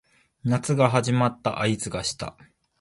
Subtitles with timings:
[0.43, 2.35] 夏が始まった合図がした